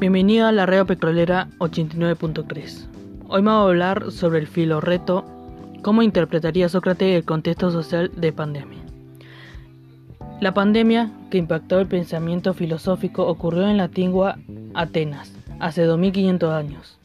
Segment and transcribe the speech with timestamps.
[0.00, 2.88] Bienvenido a la red petrolera 89.3.
[3.28, 5.24] Hoy me voy a hablar sobre el filo reto,
[5.82, 8.80] cómo interpretaría Sócrates el contexto social de pandemia.
[10.40, 14.36] La pandemia que impactó el pensamiento filosófico ocurrió en la antigua
[14.74, 16.98] Atenas, hace 2500 años.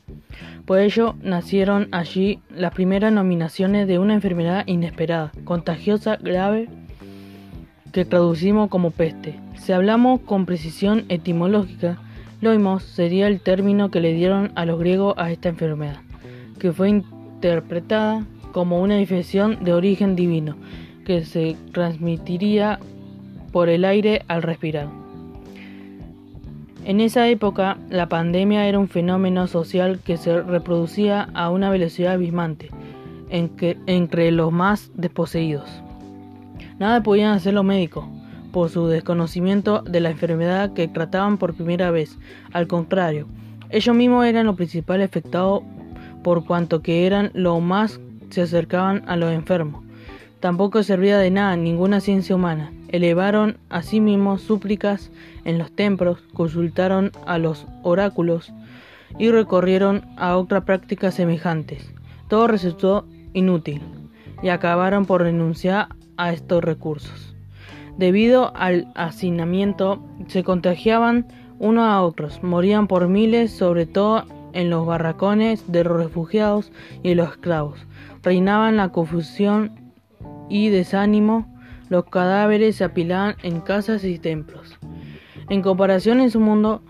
[0.65, 6.69] Por ello nacieron allí las primeras nominaciones de una enfermedad inesperada, contagiosa, grave,
[7.93, 9.39] que traducimos como peste.
[9.57, 11.99] Si hablamos con precisión etimológica,
[12.41, 15.97] loimos sería el término que le dieron a los griegos a esta enfermedad,
[16.59, 20.55] que fue interpretada como una infección de origen divino,
[21.05, 22.79] que se transmitiría
[23.51, 24.87] por el aire al respirar.
[26.85, 32.13] En esa época, la pandemia era un fenómeno social que se reproducía a una velocidad
[32.13, 32.69] abismante
[33.29, 35.69] entre los más desposeídos.
[36.79, 38.05] Nada podían hacer los médicos
[38.51, 42.17] por su desconocimiento de la enfermedad que trataban por primera vez.
[42.51, 43.27] Al contrario,
[43.69, 45.63] ellos mismos eran los principales afectados
[46.23, 49.83] por cuanto que eran lo más se acercaban a los enfermos.
[50.39, 52.71] Tampoco servía de nada ninguna ciencia humana.
[52.87, 54.01] Elevaron a sí
[54.37, 55.11] súplicas
[55.43, 58.53] en los templos, consultaron a los oráculos
[59.17, 61.93] y recorrieron a otras prácticas semejantes.
[62.29, 63.81] Todo resultó inútil
[64.41, 67.35] y acabaron por renunciar a estos recursos.
[67.99, 71.27] Debido al hacinamiento, se contagiaban
[71.59, 76.71] unos a otros, morían por miles, sobre todo en los barracones de los refugiados
[77.03, 77.85] y los esclavos.
[78.23, 79.91] Reinaban la confusión
[80.47, 81.53] y desánimo,
[81.89, 84.79] los cadáveres se apilaban en casas y templos.
[85.49, 86.81] En comparación en su mundo,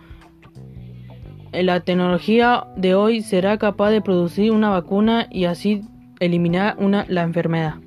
[1.51, 5.81] la tecnología de hoy será capaz de producir una vacuna y así
[6.19, 7.77] eliminar una, la enfermedad.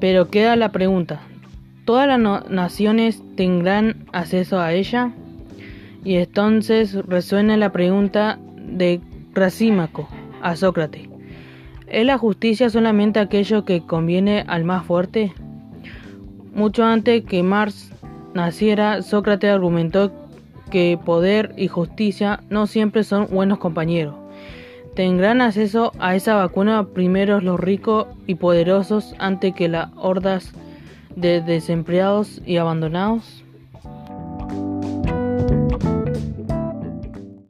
[0.00, 1.20] Pero queda la pregunta,
[1.84, 5.12] ¿todas las naciones tendrán acceso a ella?
[6.04, 9.00] Y entonces resuena la pregunta de
[9.32, 10.08] Crasímaco
[10.42, 11.08] a Sócrates.
[11.86, 15.32] ¿Es la justicia solamente aquello que conviene al más fuerte?
[16.54, 17.92] Mucho antes que Marx
[18.34, 20.12] naciera, Sócrates argumentó
[20.70, 24.14] que poder y justicia no siempre son buenos compañeros.
[24.94, 30.52] Tendrán acceso a esa vacuna primero los ricos y poderosos antes que las hordas
[31.16, 33.43] de desempleados y abandonados.